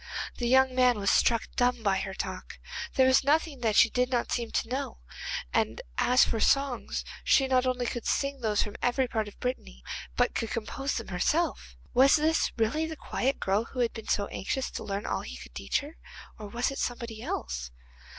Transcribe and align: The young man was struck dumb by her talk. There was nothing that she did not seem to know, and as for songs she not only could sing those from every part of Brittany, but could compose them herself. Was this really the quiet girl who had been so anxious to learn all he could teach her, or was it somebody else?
The 0.39 0.47
young 0.47 0.73
man 0.73 0.97
was 0.97 1.11
struck 1.11 1.43
dumb 1.55 1.83
by 1.83 1.99
her 1.99 2.15
talk. 2.15 2.57
There 2.95 3.05
was 3.05 3.23
nothing 3.23 3.59
that 3.59 3.75
she 3.75 3.87
did 3.91 4.09
not 4.09 4.31
seem 4.31 4.49
to 4.49 4.67
know, 4.67 4.97
and 5.53 5.79
as 5.99 6.23
for 6.25 6.39
songs 6.39 7.05
she 7.23 7.45
not 7.45 7.67
only 7.67 7.85
could 7.85 8.07
sing 8.07 8.39
those 8.41 8.63
from 8.63 8.77
every 8.81 9.07
part 9.07 9.27
of 9.27 9.39
Brittany, 9.39 9.83
but 10.17 10.33
could 10.33 10.49
compose 10.49 10.95
them 10.95 11.09
herself. 11.09 11.75
Was 11.93 12.15
this 12.15 12.51
really 12.57 12.87
the 12.87 12.95
quiet 12.97 13.39
girl 13.39 13.65
who 13.65 13.79
had 13.81 13.93
been 13.93 14.07
so 14.07 14.25
anxious 14.29 14.71
to 14.71 14.83
learn 14.83 15.05
all 15.05 15.21
he 15.21 15.37
could 15.37 15.53
teach 15.53 15.81
her, 15.81 15.97
or 16.39 16.47
was 16.47 16.71
it 16.71 16.79
somebody 16.79 17.21
else? 17.21 17.69